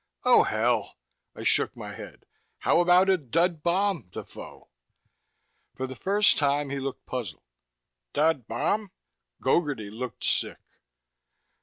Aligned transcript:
"Oh, 0.23 0.41
hell!" 0.41 0.97
I 1.35 1.43
shook 1.43 1.77
my 1.77 1.93
head. 1.93 2.25
"How 2.57 2.79
about 2.79 3.07
a 3.07 3.17
dud 3.19 3.61
bomb, 3.61 4.07
Defoe?" 4.09 4.67
For 5.75 5.85
the 5.85 5.95
first 5.95 6.39
time 6.39 6.71
he 6.71 6.79
looked 6.79 7.05
puzzled. 7.05 7.43
"Dud 8.11 8.47
bomb?" 8.47 8.89
Gogarty 9.43 9.91
looked 9.91 10.23
sick. 10.23 10.57